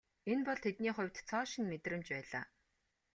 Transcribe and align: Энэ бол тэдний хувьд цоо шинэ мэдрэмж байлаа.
Энэ 0.31 0.43
бол 0.47 0.59
тэдний 0.65 0.93
хувьд 0.95 1.15
цоо 1.29 1.41
шинэ 1.51 1.67
мэдрэмж 1.71 2.07
байлаа. 2.13 2.43